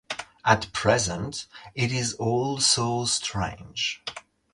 [0.43, 1.45] At present
[1.75, 4.01] it is all so strange.